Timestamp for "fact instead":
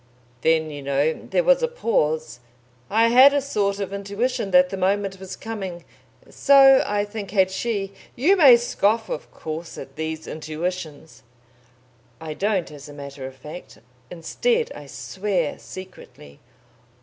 13.35-14.71